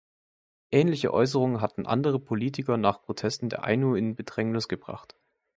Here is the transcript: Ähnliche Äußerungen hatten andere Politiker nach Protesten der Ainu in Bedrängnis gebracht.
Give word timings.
Ähnliche 0.71 1.13
Äußerungen 1.13 1.61
hatten 1.61 1.85
andere 1.85 2.19
Politiker 2.19 2.75
nach 2.75 3.03
Protesten 3.03 3.49
der 3.49 3.63
Ainu 3.63 3.93
in 3.93 4.15
Bedrängnis 4.15 4.67
gebracht. 4.67 5.15